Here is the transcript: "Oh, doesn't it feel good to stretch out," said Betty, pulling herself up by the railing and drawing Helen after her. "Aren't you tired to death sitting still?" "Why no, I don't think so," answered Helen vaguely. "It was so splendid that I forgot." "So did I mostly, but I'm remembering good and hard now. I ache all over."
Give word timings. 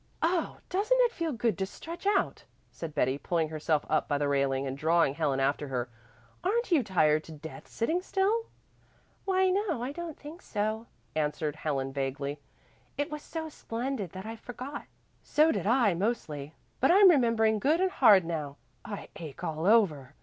"Oh, 0.23 0.57
doesn't 0.69 0.99
it 1.01 1.11
feel 1.11 1.31
good 1.31 1.55
to 1.59 1.67
stretch 1.67 2.07
out," 2.07 2.43
said 2.71 2.95
Betty, 2.95 3.19
pulling 3.19 3.49
herself 3.49 3.85
up 3.87 4.07
by 4.07 4.17
the 4.17 4.27
railing 4.27 4.65
and 4.65 4.75
drawing 4.75 5.13
Helen 5.13 5.39
after 5.39 5.67
her. 5.67 5.91
"Aren't 6.43 6.71
you 6.71 6.81
tired 6.81 7.23
to 7.25 7.31
death 7.31 7.67
sitting 7.67 8.01
still?" 8.01 8.47
"Why 9.25 9.51
no, 9.51 9.83
I 9.83 9.91
don't 9.91 10.17
think 10.17 10.41
so," 10.41 10.87
answered 11.15 11.55
Helen 11.55 11.93
vaguely. 11.93 12.39
"It 12.97 13.11
was 13.11 13.21
so 13.21 13.47
splendid 13.47 14.11
that 14.13 14.25
I 14.25 14.37
forgot." 14.37 14.85
"So 15.21 15.51
did 15.51 15.67
I 15.67 15.93
mostly, 15.93 16.55
but 16.79 16.89
I'm 16.89 17.09
remembering 17.11 17.59
good 17.59 17.79
and 17.79 17.91
hard 17.91 18.25
now. 18.25 18.57
I 18.83 19.09
ache 19.17 19.43
all 19.43 19.67
over." 19.67 20.15